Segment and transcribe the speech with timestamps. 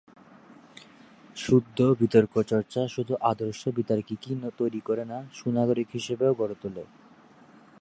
[1.37, 6.83] শুদ্ধ বিতর্কচর্চা শুধু আদর্শ বিতার্কিকই তৈরি করে না, সুনাগরিক হিসেবেও গড়ে তোলে।